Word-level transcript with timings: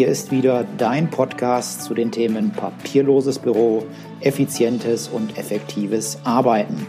hier 0.00 0.08
ist 0.08 0.30
wieder 0.30 0.64
dein 0.78 1.10
Podcast 1.10 1.82
zu 1.82 1.92
den 1.92 2.10
Themen 2.10 2.52
papierloses 2.52 3.38
Büro, 3.38 3.84
effizientes 4.22 5.08
und 5.08 5.36
effektives 5.36 6.18
Arbeiten. 6.24 6.86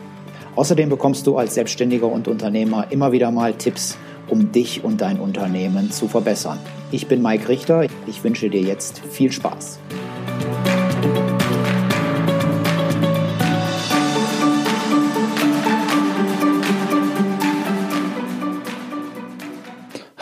Außerdem 0.56 0.88
bekommst 0.88 1.28
du 1.28 1.38
als 1.38 1.56
Selbstständiger 1.56 2.08
und 2.08 2.30
Unternehmer 2.30 2.90
immer 2.90 3.12
wieder 3.12 3.30
mal 3.30 3.54
Tipps, 3.54 3.98
um 4.30 4.54
dich 4.54 4.86
und 4.86 5.02
dein 5.02 5.20
Unternehmen 5.20 5.92
zu 5.92 6.08
verbessern. 6.08 6.58
Ich 6.94 7.08
bin 7.08 7.22
Mike 7.22 7.50
Richter, 7.50 7.86
ich 8.08 8.24
wünsche 8.24 8.50
dir 8.50 8.62
jetzt 8.62 9.00
viel 9.00 9.34
Spaß. 9.34 9.80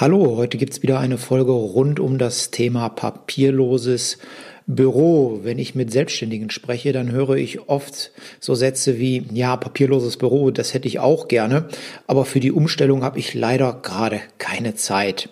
Hallo, 0.01 0.37
heute 0.37 0.57
gibt 0.57 0.71
es 0.71 0.81
wieder 0.81 0.97
eine 0.97 1.17
Folge 1.17 1.51
rund 1.51 1.99
um 1.99 2.17
das 2.17 2.51
Thema 2.51 2.87
papierloses 2.87 4.17
Büro. 4.65 5.41
Wenn 5.43 5.59
ich 5.59 5.75
mit 5.75 5.91
Selbstständigen 5.91 6.51
spreche, 6.51 6.93
dann 6.93 7.11
höre 7.11 7.35
ich 7.35 7.67
oft 7.67 8.13
so 8.39 8.55
Sätze 8.55 8.97
wie, 8.97 9.25
ja, 9.33 9.57
papierloses 9.57 10.15
Büro, 10.15 10.51
das 10.51 10.73
hätte 10.73 10.87
ich 10.87 10.99
auch 10.99 11.27
gerne, 11.27 11.67
aber 12.07 12.23
für 12.23 12.39
die 12.39 12.53
Umstellung 12.53 13.03
habe 13.03 13.19
ich 13.19 13.33
leider 13.33 13.77
gerade 13.81 14.21
keine 14.37 14.73
Zeit. 14.73 15.27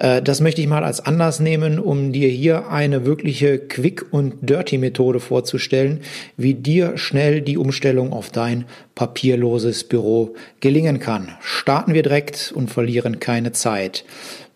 Äh, 0.00 0.22
das 0.22 0.40
möchte 0.40 0.60
ich 0.60 0.66
mal 0.66 0.82
als 0.82 1.00
Anlass 1.00 1.38
nehmen, 1.38 1.78
um 1.78 2.10
dir 2.12 2.28
hier 2.28 2.68
eine 2.68 3.04
wirkliche 3.06 3.58
Quick- 3.58 4.06
und 4.10 4.34
Dirty-Methode 4.48 5.20
vorzustellen, 5.20 6.00
wie 6.36 6.54
dir 6.54 6.98
schnell 6.98 7.42
die 7.42 7.58
Umstellung 7.58 8.12
auf 8.12 8.30
dein 8.30 8.64
papierloses 8.96 9.84
Büro 9.84 10.34
gelingen 10.60 10.98
kann. 10.98 11.36
Starten 11.40 11.94
wir 11.94 12.02
direkt 12.02 12.52
und 12.54 12.70
verlieren 12.70 13.20
keine 13.20 13.52
Zeit. 13.52 14.04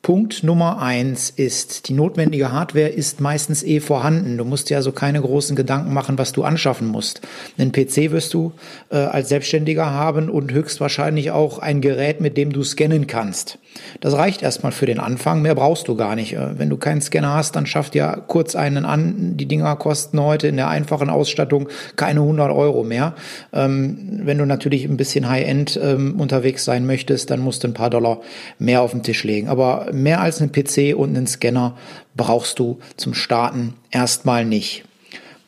Punkt 0.04 0.44
Nummer 0.44 0.82
eins 0.82 1.30
ist, 1.30 1.88
die 1.88 1.94
notwendige 1.94 2.52
Hardware 2.52 2.88
ist 2.88 3.22
meistens 3.22 3.62
eh 3.62 3.80
vorhanden. 3.80 4.36
Du 4.36 4.44
musst 4.44 4.68
dir 4.68 4.76
also 4.76 4.92
keine 4.92 5.22
großen 5.22 5.56
Gedanken 5.56 5.94
machen, 5.94 6.18
was 6.18 6.32
du 6.32 6.44
anschaffen 6.44 6.88
musst. 6.88 7.22
Einen 7.56 7.72
PC 7.72 8.10
wirst 8.10 8.34
du 8.34 8.52
äh, 8.90 8.96
als 8.96 9.30
Selbstständiger 9.30 9.90
haben 9.90 10.28
und 10.28 10.52
höchstwahrscheinlich 10.52 11.30
auch 11.30 11.58
ein 11.58 11.80
Gerät, 11.80 12.20
mit 12.20 12.36
dem 12.36 12.52
du 12.52 12.62
scannen 12.64 13.06
kannst. 13.06 13.58
Das 14.00 14.12
reicht 14.12 14.42
erstmal 14.42 14.72
für 14.72 14.84
den 14.84 15.00
Anfang, 15.00 15.40
mehr 15.40 15.54
brauchst 15.54 15.88
du 15.88 15.96
gar 15.96 16.16
nicht. 16.16 16.34
Äh, 16.34 16.58
wenn 16.58 16.68
du 16.68 16.76
keinen 16.76 17.00
Scanner 17.00 17.32
hast, 17.32 17.56
dann 17.56 17.64
schaff 17.64 17.88
dir 17.88 18.24
kurz 18.26 18.54
einen 18.54 18.84
an. 18.84 19.38
Die 19.38 19.46
Dinger 19.46 19.74
kosten 19.76 20.20
heute 20.20 20.48
in 20.48 20.56
der 20.56 20.68
einfachen 20.68 21.08
Ausstattung 21.08 21.70
keine 21.96 22.20
100 22.20 22.52
Euro 22.52 22.84
mehr. 22.84 23.14
Ähm, 23.54 24.20
wenn 24.22 24.36
du 24.36 24.44
natürlich 24.44 24.84
ein 24.84 24.98
bisschen 24.98 25.30
High-End 25.30 25.80
ähm, 25.82 26.20
unterwegs 26.20 26.66
sein 26.66 26.84
möchtest, 26.84 27.30
dann 27.30 27.40
musst 27.40 27.64
du 27.64 27.68
ein 27.68 27.74
paar 27.74 27.88
Dollar 27.88 28.20
mehr 28.58 28.82
auf 28.82 28.90
den 28.90 29.02
Tisch 29.02 29.24
legen. 29.24 29.48
Aber 29.48 29.93
mehr 29.94 30.20
als 30.20 30.40
einen 30.40 30.52
PC 30.52 30.96
und 30.96 31.16
einen 31.16 31.26
Scanner 31.26 31.76
brauchst 32.16 32.58
du 32.58 32.78
zum 32.96 33.14
Starten 33.14 33.74
erstmal 33.90 34.44
nicht. 34.44 34.84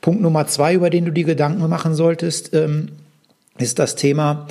Punkt 0.00 0.22
Nummer 0.22 0.46
zwei, 0.46 0.74
über 0.74 0.90
den 0.90 1.04
du 1.04 1.10
die 1.10 1.24
Gedanken 1.24 1.68
machen 1.68 1.94
solltest, 1.94 2.54
ähm, 2.54 2.90
ist 3.58 3.78
das 3.78 3.96
Thema, 3.96 4.46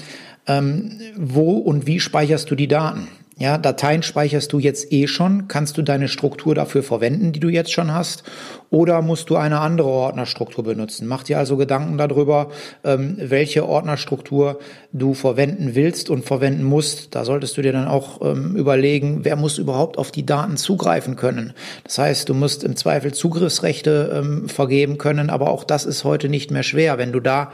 wo 1.16 1.58
und 1.58 1.88
wie 1.88 2.00
speicherst 2.00 2.50
du 2.52 2.56
die 2.56 2.68
Daten? 2.68 3.08
Ja, 3.38 3.58
Dateien 3.58 4.02
speicherst 4.02 4.54
du 4.54 4.60
jetzt 4.60 4.94
eh 4.94 5.08
schon. 5.08 5.50
Kannst 5.50 5.78
du 5.78 5.82
deine 5.82 6.08
Struktur 6.08 6.56
dafür 6.56 6.84
verwenden, 6.84 7.34
die 7.34 7.42
du 7.42 7.50
jetzt 7.50 7.74
schon 7.74 7.94
hast? 7.94 8.24
Oder 8.70 9.02
musst 9.02 9.30
du 9.30 9.36
eine 9.36 9.60
andere 9.60 9.90
Ordnerstruktur 9.90 10.64
benutzen? 10.64 11.06
Mach 11.06 11.24
dir 11.24 11.38
also 11.38 11.58
Gedanken 11.58 11.98
darüber, 11.98 12.50
ähm, 12.86 13.18
welche 13.20 13.68
Ordnerstruktur 13.68 14.60
du 14.94 15.14
verwenden 15.14 15.76
willst 15.76 16.10
und 16.10 16.24
verwenden 16.24 16.64
musst. 16.64 17.14
Da 17.14 17.26
solltest 17.26 17.58
du 17.58 17.62
dir 17.62 17.74
dann 17.74 17.90
auch 17.90 18.22
ähm, 18.22 18.56
überlegen, 18.56 19.26
wer 19.26 19.36
muss 19.36 19.58
überhaupt 19.58 19.98
auf 19.98 20.12
die 20.12 20.26
Daten 20.26 20.56
zugreifen 20.56 21.18
können. 21.18 21.52
Das 21.84 21.98
heißt, 21.98 22.30
du 22.30 22.34
musst 22.34 22.64
im 22.64 22.78
Zweifel 22.78 23.14
Zugriffsrechte 23.14 24.14
ähm, 24.14 24.48
vergeben 24.48 24.98
können, 24.98 25.30
aber 25.30 25.52
auch 25.52 25.66
das 25.66 25.86
ist 25.86 26.06
heute 26.06 26.30
nicht 26.30 26.52
mehr 26.52 26.64
schwer. 26.64 26.98
Wenn 26.98 27.12
du 27.12 27.20
da 27.20 27.52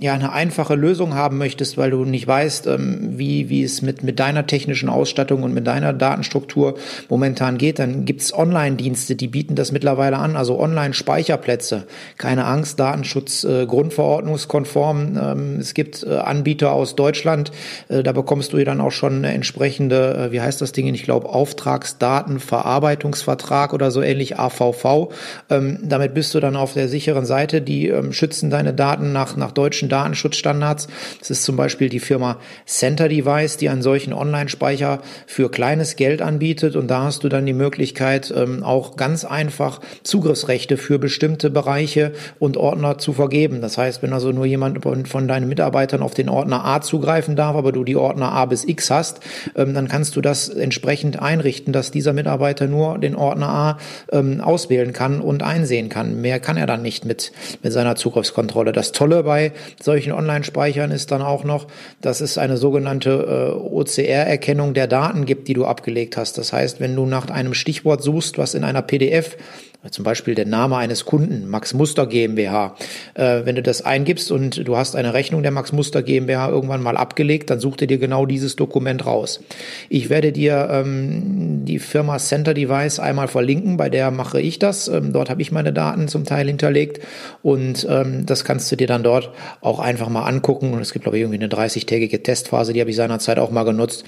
ja 0.00 0.12
eine 0.12 0.32
einfache 0.32 0.74
Lösung 0.74 1.14
haben 1.14 1.38
möchtest, 1.38 1.78
weil 1.78 1.92
du 1.92 2.04
nicht 2.04 2.26
weißt, 2.26 2.68
wie, 2.68 3.48
wie 3.48 3.62
es 3.62 3.80
mit, 3.80 4.02
mit 4.02 4.18
deiner 4.18 4.44
technischen 4.66 4.88
Ausstattung 4.88 5.44
und 5.44 5.54
mit 5.54 5.64
deiner 5.66 5.92
Datenstruktur 5.92 6.74
momentan 7.08 7.56
geht, 7.56 7.78
dann 7.78 8.04
gibt's 8.04 8.34
Online-Dienste, 8.34 9.14
die 9.14 9.28
bieten 9.28 9.54
das 9.54 9.70
mittlerweile 9.70 10.18
an, 10.18 10.34
also 10.34 10.58
Online-Speicherplätze. 10.58 11.84
Keine 12.18 12.46
Angst, 12.46 12.80
Datenschutz 12.80 13.44
äh, 13.44 13.66
grundverordnungskonform. 13.66 15.20
Ähm, 15.22 15.58
es 15.60 15.74
gibt 15.74 16.02
äh, 16.02 16.16
Anbieter 16.16 16.72
aus 16.72 16.96
Deutschland, 16.96 17.52
äh, 17.88 18.02
da 18.02 18.10
bekommst 18.10 18.52
du 18.52 18.64
dann 18.64 18.80
auch 18.80 18.90
schon 18.90 19.22
entsprechende, 19.22 20.28
äh, 20.28 20.32
wie 20.32 20.40
heißt 20.40 20.60
das 20.60 20.72
Ding, 20.72 20.92
ich 20.92 21.04
glaube 21.04 21.28
Auftragsdatenverarbeitungsvertrag 21.28 23.72
oder 23.72 23.92
so 23.92 24.02
ähnlich, 24.02 24.36
AVV. 24.38 25.10
Ähm, 25.48 25.78
damit 25.84 26.14
bist 26.14 26.34
du 26.34 26.40
dann 26.40 26.56
auf 26.56 26.72
der 26.72 26.88
sicheren 26.88 27.24
Seite, 27.24 27.62
die 27.62 27.86
ähm, 27.86 28.12
schützen 28.12 28.50
deine 28.50 28.74
Daten 28.74 29.12
nach 29.12 29.36
nach, 29.36 29.52
deutschen 29.52 29.88
Datenschutzstandards. 29.88 30.88
Das 31.20 31.30
ist 31.30 31.44
zum 31.44 31.54
Beispiel 31.56 31.88
die 31.88 32.00
Firma 32.00 32.38
Center 32.66 33.08
Device, 33.08 33.56
die 33.56 33.68
einen 33.68 33.82
solchen 33.82 34.12
Online-Speicher 34.56 35.00
für 35.26 35.50
kleines 35.50 35.96
Geld 35.96 36.22
anbietet. 36.22 36.76
Und 36.76 36.88
da 36.88 37.04
hast 37.04 37.24
du 37.24 37.28
dann 37.28 37.46
die 37.46 37.52
Möglichkeit, 37.52 38.32
ähm, 38.34 38.62
auch 38.62 38.96
ganz 38.96 39.24
einfach 39.24 39.80
Zugriffsrechte 40.02 40.76
für 40.76 40.98
bestimmte 40.98 41.50
Bereiche 41.50 42.12
und 42.38 42.56
Ordner 42.56 42.98
zu 42.98 43.12
vergeben. 43.12 43.60
Das 43.60 43.78
heißt, 43.78 44.02
wenn 44.02 44.12
also 44.12 44.32
nur 44.32 44.46
jemand 44.46 44.82
von 45.08 45.28
deinen 45.28 45.48
Mitarbeitern 45.48 46.02
auf 46.02 46.14
den 46.14 46.28
Ordner 46.28 46.64
A 46.64 46.80
zugreifen 46.80 47.36
darf, 47.36 47.56
aber 47.56 47.72
du 47.72 47.84
die 47.84 47.96
Ordner 47.96 48.32
A 48.32 48.46
bis 48.46 48.64
X 48.64 48.90
hast, 48.90 49.20
ähm, 49.54 49.74
dann 49.74 49.88
kannst 49.88 50.16
du 50.16 50.20
das 50.20 50.48
entsprechend 50.48 51.20
einrichten, 51.20 51.72
dass 51.72 51.90
dieser 51.90 52.12
Mitarbeiter 52.12 52.66
nur 52.66 52.98
den 52.98 53.16
Ordner 53.16 53.48
A 53.48 53.78
ähm, 54.12 54.40
auswählen 54.40 54.92
kann 54.92 55.20
und 55.20 55.42
einsehen 55.42 55.88
kann. 55.88 56.20
Mehr 56.20 56.40
kann 56.40 56.56
er 56.56 56.66
dann 56.66 56.82
nicht 56.82 57.04
mit, 57.04 57.32
mit 57.62 57.72
seiner 57.72 57.96
Zugriffskontrolle. 57.96 58.72
Das 58.72 58.92
Tolle 58.92 59.22
bei 59.22 59.52
solchen 59.80 60.12
Online-Speichern 60.12 60.90
ist 60.90 61.10
dann 61.10 61.22
auch 61.22 61.44
noch, 61.44 61.66
dass 62.00 62.20
es 62.20 62.38
eine 62.38 62.56
sogenannte 62.56 63.10
äh, 63.10 63.66
OCR-Erkennung 64.46 64.74
der 64.74 64.86
Daten 64.86 65.24
gibt, 65.24 65.48
die 65.48 65.54
du 65.54 65.64
abgelegt 65.64 66.16
hast. 66.16 66.38
Das 66.38 66.52
heißt, 66.52 66.80
wenn 66.80 66.94
du 66.94 67.06
nach 67.06 67.28
einem 67.28 67.54
Stichwort 67.54 68.02
suchst, 68.02 68.38
was 68.38 68.54
in 68.54 68.64
einer 68.64 68.82
PDF 68.82 69.36
zum 69.90 70.04
Beispiel 70.04 70.34
der 70.34 70.46
Name 70.46 70.76
eines 70.78 71.04
Kunden, 71.04 71.48
Max 71.48 71.72
Muster 71.72 72.06
GmbH. 72.06 72.74
Äh, 73.14 73.42
wenn 73.44 73.54
du 73.54 73.62
das 73.62 73.82
eingibst 73.82 74.32
und 74.32 74.66
du 74.66 74.76
hast 74.76 74.96
eine 74.96 75.14
Rechnung 75.14 75.44
der 75.44 75.52
Max 75.52 75.70
Muster 75.70 76.02
GmbH 76.02 76.48
irgendwann 76.48 76.82
mal 76.82 76.96
abgelegt, 76.96 77.50
dann 77.50 77.60
such 77.60 77.76
dir 77.76 77.86
dir 77.86 77.98
genau 77.98 78.26
dieses 78.26 78.56
Dokument 78.56 79.06
raus. 79.06 79.40
Ich 79.88 80.10
werde 80.10 80.32
dir 80.32 80.68
ähm, 80.72 81.64
die 81.64 81.78
Firma 81.78 82.18
Center 82.18 82.52
Device 82.52 82.98
einmal 82.98 83.28
verlinken, 83.28 83.76
bei 83.76 83.88
der 83.88 84.10
mache 84.10 84.40
ich 84.40 84.58
das. 84.58 84.88
Ähm, 84.88 85.12
dort 85.12 85.30
habe 85.30 85.42
ich 85.42 85.52
meine 85.52 85.72
Daten 85.72 86.08
zum 86.08 86.24
Teil 86.24 86.48
hinterlegt 86.48 87.00
und 87.42 87.86
ähm, 87.88 88.26
das 88.26 88.44
kannst 88.44 88.72
du 88.72 88.76
dir 88.76 88.88
dann 88.88 89.04
dort 89.04 89.30
auch 89.60 89.78
einfach 89.78 90.08
mal 90.08 90.24
angucken. 90.24 90.72
Und 90.72 90.80
es 90.80 90.92
gibt, 90.92 91.04
glaube 91.04 91.18
ich, 91.18 91.22
irgendwie 91.22 91.38
eine 91.38 91.48
30-tägige 91.48 92.24
Testphase, 92.24 92.72
die 92.72 92.80
habe 92.80 92.90
ich 92.90 92.96
seinerzeit 92.96 93.38
auch 93.38 93.52
mal 93.52 93.64
genutzt 93.64 94.04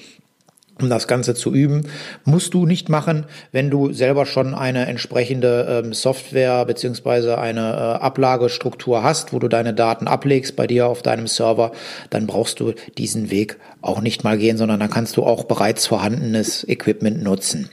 um 0.81 0.89
das 0.89 1.09
Ganze 1.09 1.35
zu 1.35 1.53
üben, 1.53 1.89
musst 2.25 2.55
du 2.55 2.67
nicht 2.67 2.89
machen, 2.89 3.27
wenn 3.53 3.71
du 3.71 3.93
selber 3.93 4.27
schon 4.27 4.55
eine 4.55 4.87
entsprechende 4.87 5.83
ähm, 5.85 5.93
Software 5.93 6.65
beziehungsweise 6.65 7.39
eine 7.39 7.61
äh, 7.61 8.05
Ablagestruktur 8.05 9.03
hast, 9.03 9.33
wo 9.33 9.39
du 9.39 9.49
deine 9.49 9.75
Daten 9.75 10.09
ablegst 10.09 10.57
bei 10.57 10.67
dir 10.67 10.87
auf 10.87 11.03
deinem 11.03 11.27
Server, 11.27 11.73
dann 12.11 12.27
brauchst 12.27 12.61
du 12.61 12.73
diesen 12.97 13.31
Weg 13.31 13.59
auch 13.83 14.01
nicht 14.01 14.25
mal 14.25 14.39
gehen, 14.39 14.57
sondern 14.57 14.81
dann 14.81 14.91
kannst 14.91 15.17
du 15.17 15.25
auch 15.25 15.45
bereits 15.45 15.87
vorhandenes 15.87 16.67
Equipment 16.69 17.23
nutzen. 17.23 17.71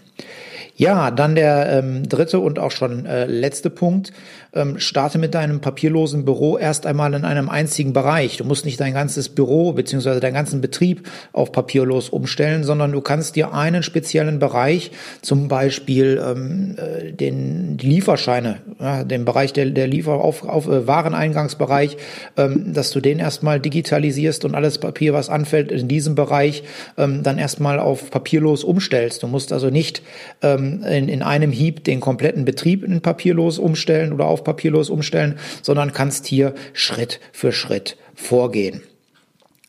Ja, 0.77 1.09
dann 1.09 1.35
der 1.35 1.71
ähm, 1.71 2.07
dritte 2.09 2.39
und 2.39 2.59
auch 2.59 2.71
schon 2.71 3.05
äh, 3.05 3.25
letzte 3.25 3.69
Punkt. 3.69 4.11
Ähm, 4.53 4.79
starte 4.79 5.17
mit 5.17 5.33
deinem 5.33 5.59
papierlosen 5.59 6.23
Büro 6.23 6.57
erst 6.57 6.85
einmal 6.85 7.13
in 7.13 7.25
einem 7.25 7.49
einzigen 7.49 7.91
Bereich. 7.93 8.37
Du 8.37 8.45
musst 8.45 8.65
nicht 8.65 8.79
dein 8.79 8.93
ganzes 8.93 9.29
Büro 9.29 9.73
beziehungsweise 9.73 10.21
deinen 10.21 10.33
ganzen 10.33 10.61
Betrieb 10.61 11.09
auf 11.33 11.51
papierlos 11.51 12.09
umstellen, 12.09 12.63
sondern 12.63 12.91
du 12.93 13.01
kannst 13.01 13.35
dir 13.35 13.53
einen 13.53 13.83
speziellen 13.83 14.39
Bereich, 14.39 14.91
zum 15.21 15.47
Beispiel 15.49 16.21
ähm, 16.25 16.75
äh, 16.77 17.11
den 17.11 17.77
die 17.77 17.87
Lieferscheine, 17.87 18.57
ja, 18.79 19.03
den 19.03 19.25
Bereich 19.25 19.53
der, 19.53 19.67
der 19.67 19.87
Liefer 19.87 20.13
auf, 20.13 20.47
auf 20.47 20.67
äh, 20.67 20.87
Wareneingangsbereich, 20.87 21.97
ähm, 22.37 22.73
dass 22.73 22.91
du 22.91 23.01
den 23.01 23.19
erstmal 23.19 23.59
digitalisierst 23.59 24.45
und 24.45 24.55
alles 24.55 24.77
Papier, 24.77 25.13
was 25.13 25.29
anfällt 25.29 25.71
in 25.71 25.87
diesem 25.87 26.15
Bereich, 26.15 26.63
ähm, 26.97 27.23
dann 27.23 27.37
erstmal 27.37 27.79
auf 27.79 28.09
papierlos 28.09 28.63
umstellst. 28.63 29.23
Du 29.23 29.27
musst 29.27 29.51
also 29.51 29.69
nicht 29.69 30.01
ähm, 30.41 30.64
in, 30.83 31.09
in 31.09 31.21
einem 31.21 31.51
Hieb 31.51 31.83
den 31.83 31.99
kompletten 31.99 32.45
Betrieb 32.45 32.83
in 32.83 33.01
papierlos 33.01 33.59
umstellen 33.59 34.13
oder 34.13 34.25
auf 34.25 34.43
papierlos 34.43 34.89
umstellen, 34.89 35.37
sondern 35.61 35.93
kannst 35.93 36.25
hier 36.25 36.53
Schritt 36.73 37.19
für 37.31 37.51
Schritt 37.51 37.97
vorgehen. 38.13 38.81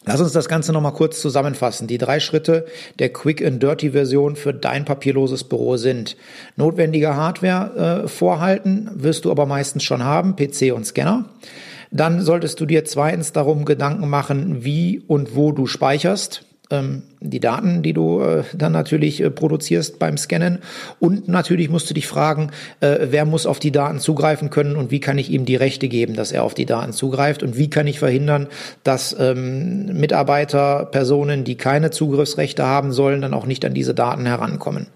Lass 0.08 0.20
uns 0.20 0.32
das 0.32 0.48
Ganze 0.48 0.72
nochmal 0.72 0.92
kurz 0.92 1.20
zusammenfassen. 1.20 1.88
Die 1.88 1.98
drei 1.98 2.20
Schritte 2.20 2.66
der 3.00 3.12
Quick 3.12 3.44
and 3.44 3.60
Dirty 3.60 3.90
Version 3.90 4.36
für 4.36 4.54
dein 4.54 4.84
papierloses 4.84 5.42
Büro 5.42 5.76
sind 5.76 6.16
notwendige 6.54 7.16
Hardware 7.16 8.04
äh, 8.04 8.08
vorhalten, 8.08 8.88
wirst 8.94 9.24
du 9.24 9.32
aber 9.32 9.46
meistens 9.46 9.82
schon 9.82 10.04
haben, 10.04 10.36
PC 10.36 10.72
und 10.72 10.86
Scanner. 10.86 11.24
Dann 11.90 12.22
solltest 12.22 12.60
du 12.60 12.66
dir 12.66 12.84
zweitens 12.84 13.32
darum 13.32 13.64
Gedanken 13.64 14.08
machen, 14.08 14.64
wie 14.64 15.02
und 15.08 15.34
wo 15.34 15.50
du 15.50 15.66
speicherst. 15.66 16.44
Ähm, 16.70 17.02
die 17.20 17.40
Daten, 17.40 17.82
die 17.82 17.92
du 17.92 18.20
äh, 18.20 18.44
dann 18.54 18.72
natürlich 18.72 19.20
äh, 19.20 19.30
produzierst 19.30 19.98
beim 19.98 20.16
Scannen. 20.16 20.58
Und 20.98 21.28
natürlich 21.28 21.70
musst 21.70 21.88
du 21.90 21.94
dich 21.94 22.06
fragen, 22.06 22.50
äh, 22.80 22.98
wer 23.10 23.24
muss 23.24 23.46
auf 23.46 23.58
die 23.58 23.72
Daten 23.72 23.98
zugreifen 23.98 24.50
können 24.50 24.76
und 24.76 24.90
wie 24.90 25.00
kann 25.00 25.18
ich 25.18 25.30
ihm 25.30 25.44
die 25.44 25.56
Rechte 25.56 25.88
geben, 25.88 26.14
dass 26.14 26.32
er 26.32 26.42
auf 26.42 26.54
die 26.54 26.66
Daten 26.66 26.92
zugreift 26.92 27.42
und 27.42 27.56
wie 27.56 27.70
kann 27.70 27.86
ich 27.86 27.98
verhindern, 27.98 28.48
dass 28.84 29.16
ähm, 29.18 29.86
Mitarbeiter, 29.98 30.86
Personen, 30.86 31.44
die 31.44 31.56
keine 31.56 31.90
Zugriffsrechte 31.90 32.64
haben 32.64 32.92
sollen, 32.92 33.20
dann 33.20 33.34
auch 33.34 33.46
nicht 33.46 33.64
an 33.64 33.74
diese 33.74 33.94
Daten 33.94 34.26
herankommen. 34.26 34.88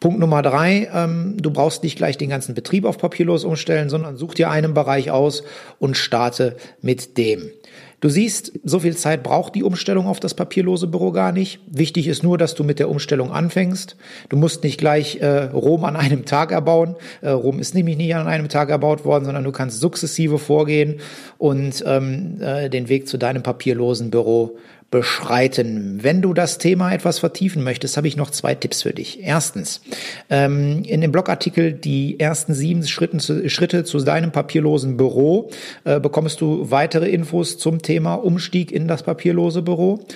Punkt 0.00 0.20
Nummer 0.20 0.42
drei, 0.42 0.88
ähm, 0.94 1.36
du 1.38 1.50
brauchst 1.50 1.82
nicht 1.82 1.96
gleich 1.96 2.16
den 2.16 2.30
ganzen 2.30 2.54
Betrieb 2.54 2.84
auf 2.84 2.98
papierlos 2.98 3.44
umstellen, 3.44 3.88
sondern 3.88 4.16
such 4.16 4.34
dir 4.34 4.48
einen 4.48 4.72
Bereich 4.72 5.10
aus 5.10 5.42
und 5.80 5.96
starte 5.96 6.56
mit 6.80 7.18
dem. 7.18 7.50
Du 8.00 8.08
siehst, 8.08 8.52
so 8.62 8.78
viel 8.78 8.96
Zeit 8.96 9.24
braucht 9.24 9.56
die 9.56 9.64
Umstellung 9.64 10.06
auf 10.06 10.20
das 10.20 10.34
papierlose 10.34 10.86
Büro 10.86 11.10
gar 11.10 11.32
nicht. 11.32 11.58
Wichtig 11.66 12.06
ist 12.06 12.22
nur, 12.22 12.38
dass 12.38 12.54
du 12.54 12.62
mit 12.62 12.78
der 12.78 12.88
Umstellung 12.88 13.32
anfängst. 13.32 13.96
Du 14.28 14.36
musst 14.36 14.62
nicht 14.62 14.78
gleich 14.78 15.16
äh, 15.16 15.44
Rom 15.46 15.84
an 15.84 15.96
einem 15.96 16.24
Tag 16.24 16.52
erbauen. 16.52 16.94
Äh, 17.22 17.30
Rom 17.30 17.58
ist 17.58 17.74
nämlich 17.74 17.96
nie 17.96 18.14
an 18.14 18.28
einem 18.28 18.48
Tag 18.48 18.70
erbaut 18.70 19.04
worden, 19.04 19.24
sondern 19.24 19.42
du 19.42 19.50
kannst 19.50 19.80
sukzessive 19.80 20.38
vorgehen 20.38 21.00
und 21.38 21.82
ähm, 21.86 22.40
äh, 22.40 22.70
den 22.70 22.88
Weg 22.88 23.08
zu 23.08 23.18
deinem 23.18 23.42
papierlosen 23.42 24.10
Büro 24.10 24.56
beschreiten. 24.90 26.02
Wenn 26.02 26.22
du 26.22 26.32
das 26.32 26.56
Thema 26.56 26.92
etwas 26.92 27.18
vertiefen 27.18 27.62
möchtest, 27.62 27.96
habe 27.98 28.08
ich 28.08 28.16
noch 28.16 28.30
zwei 28.30 28.54
Tipps 28.54 28.82
für 28.82 28.94
dich. 28.94 29.22
Erstens, 29.22 29.82
ähm, 30.30 30.82
in 30.84 31.02
dem 31.02 31.12
Blogartikel 31.12 31.72
die 31.72 32.18
ersten 32.18 32.54
sieben 32.54 32.86
Schritten 32.86 33.20
zu, 33.20 33.50
Schritte 33.50 33.84
zu 33.84 33.98
deinem 33.98 34.32
papierlosen 34.32 34.96
Büro 34.96 35.50
äh, 35.84 36.00
bekommst 36.00 36.40
du 36.40 36.70
weitere 36.70 37.10
Infos 37.10 37.58
zum 37.58 37.82
Thema 37.82 38.14
Umstieg 38.14 38.72
in 38.72 38.88
das 38.88 39.02
papierlose 39.02 39.60
Büro. 39.60 40.06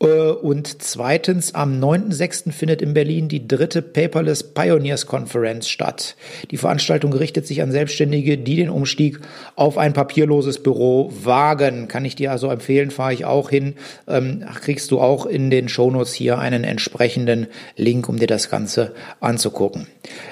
Äh, 0.00 0.06
und 0.06 0.82
zweitens, 0.82 1.54
am 1.54 1.80
9.6. 1.80 2.52
findet 2.52 2.82
in 2.82 2.94
Berlin 2.94 3.28
die 3.28 3.46
dritte 3.46 3.82
Paperless 3.82 4.42
Pioneers 4.42 5.06
Conference 5.06 5.68
statt. 5.68 6.16
Die 6.50 6.56
Veranstaltung 6.56 7.12
richtet 7.12 7.46
sich 7.46 7.62
an 7.62 7.72
Selbstständige, 7.72 8.38
die 8.38 8.56
den 8.56 8.70
Umstieg 8.70 9.20
auf 9.56 9.78
ein 9.78 9.92
papierloses 9.92 10.62
Büro 10.62 11.12
wagen. 11.22 11.88
Kann 11.88 12.04
ich 12.04 12.16
dir 12.16 12.30
also 12.30 12.50
empfehlen, 12.50 12.90
fahre 12.90 13.12
ich 13.12 13.24
auch 13.24 13.50
hin. 13.50 13.74
Ähm, 14.06 14.44
kriegst 14.60 14.90
du 14.90 15.00
auch 15.00 15.26
in 15.26 15.50
den 15.50 15.68
Shownotes 15.68 16.14
hier 16.14 16.38
einen 16.38 16.64
entsprechenden 16.64 17.48
Link, 17.76 18.08
um 18.08 18.18
dir 18.18 18.26
das 18.26 18.50
Ganze 18.50 18.94
anzugucken. 19.20 19.86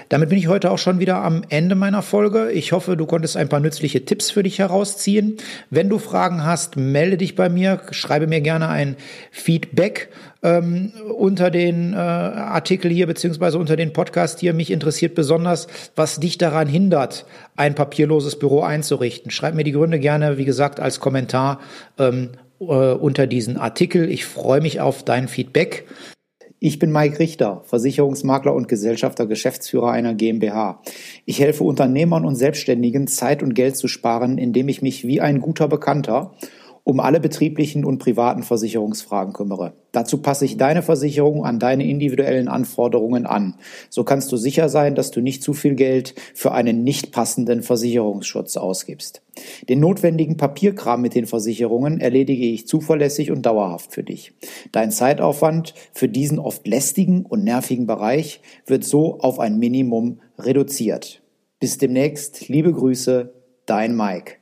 Damit 0.08 0.28
bin 0.28 0.38
ich 0.38 0.48
heute 0.48 0.70
auch 0.70 0.78
schon 0.78 1.00
wieder 1.00 1.16
am 1.16 1.42
Ende 1.48 1.74
meiner 1.74 2.02
Folge. 2.02 2.50
Ich 2.52 2.72
hoffe, 2.72 2.96
du 2.96 3.06
konntest 3.06 3.36
ein 3.36 3.48
paar 3.48 3.60
nützliche 3.60 4.04
Tipps 4.04 4.30
für 4.30 4.42
dich 4.42 4.58
herausziehen. 4.58 5.36
Wenn 5.70 5.88
du 5.88 5.98
Fragen 5.98 6.44
hast, 6.44 6.76
melde 6.76 7.16
dich 7.16 7.34
bei 7.34 7.48
mir, 7.48 7.80
schreibe 7.90 8.26
mir 8.26 8.40
gerne 8.40 8.68
ein 8.68 8.96
Feedback 9.30 9.56
Feedback 9.56 10.11
ähm, 10.43 10.93
unter 11.17 11.50
den 11.50 11.94
äh, 11.94 11.97
Artikel 11.97 12.91
hier 12.91 13.06
beziehungsweise 13.06 13.58
unter 13.58 13.76
den 13.76 13.94
Podcast 13.94 14.41
hier. 14.41 14.53
Mich 14.53 14.70
interessiert 14.70 15.14
besonders, 15.14 15.67
was 15.94 16.20
dich 16.20 16.37
daran 16.37 16.69
hindert, 16.69 17.25
ein 17.56 17.75
papierloses 17.75 18.38
Büro 18.38 18.61
einzurichten. 18.61 19.31
Schreib 19.31 19.55
mir 19.55 19.64
die 19.64 19.73
Gründe 19.73 19.99
gerne, 19.99 20.37
wie 20.37 20.44
gesagt, 20.44 20.79
als 20.79 21.00
Kommentar 21.00 21.61
ähm, 21.99 22.32
äh, 22.61 22.64
unter 22.64 23.26
diesen 23.26 23.56
Artikel. 23.56 24.11
Ich 24.11 24.26
freue 24.26 24.61
mich 24.61 24.81
auf 24.81 25.05
dein 25.05 25.26
Feedback. 25.26 25.87
Ich 26.59 26.79
bin 26.79 26.93
Mike 26.93 27.19
Richter, 27.19 27.62
Versicherungsmakler 27.64 28.55
und 28.55 28.69
Gesellschafter, 28.69 29.26
Geschäftsführer 29.26 29.91
einer 29.91 30.14
GmbH. 30.14 30.82
Ich 31.25 31.41
helfe 31.41 31.64
Unternehmern 31.64 32.26
und 32.26 32.35
Selbstständigen, 32.35 33.06
Zeit 33.06 33.43
und 33.43 33.55
Geld 33.55 33.76
zu 33.76 33.88
sparen, 33.88 34.37
indem 34.37 34.69
ich 34.69 34.82
mich 34.82 35.06
wie 35.06 35.20
ein 35.23 35.41
guter 35.41 35.69
Bekannter 35.69 36.35
um 36.87 37.00
alle 37.00 37.19
betrieblichen 37.19 37.85
und 37.85 37.99
privaten 37.99 38.44
Versicherungsfragen 38.44 39.33
kümmere. 39.33 39.73
Dazu 39.91 40.19
passe 40.19 40.44
ich 40.44 40.56
deine 40.56 40.83
Versicherung 40.83 41.44
an 41.44 41.59
deine 41.59 41.85
individuellen 41.85 42.47
Anforderungen 42.47 43.27
an. 43.27 43.56
So 43.91 44.05
kannst 44.05 44.31
du 44.31 44.37
sicher 44.37 44.69
sein, 44.69 44.94
dass 44.94 45.11
du 45.11 45.21
nicht 45.21 45.43
zu 45.43 45.53
viel 45.53 45.75
Geld 45.75 46.15
für 46.33 46.53
einen 46.53 46.85
nicht 46.85 47.11
passenden 47.11 47.65
Versicherungsschutz 47.65 48.56
ausgibst. 48.56 49.21
Den 49.69 49.81
notwendigen 49.81 50.37
Papierkram 50.37 51.03
mit 51.03 51.17
den 51.17 51.27
Versicherungen 51.27 51.99
erledige 51.99 52.47
ich 52.47 52.69
zuverlässig 52.69 53.33
und 53.33 53.44
dauerhaft 53.44 53.93
für 53.93 54.05
dich. 54.05 54.35
Dein 54.71 54.93
Zeitaufwand 54.93 55.75
für 55.93 56.09
diesen 56.09 56.38
oft 56.38 56.69
lästigen 56.69 57.27
und 57.27 57.43
nervigen 57.43 57.88
Bereich 57.88 58.41
wird 58.65 58.85
so 58.85 59.19
auf 59.19 59.41
ein 59.41 59.59
Minimum 59.59 60.21
reduziert. 60.38 61.21
Bis 61.59 61.79
demnächst, 61.79 62.49
liebe 62.49 62.73
Grüße, 62.73 63.33
dein 63.67 63.97
Mike. 63.97 64.35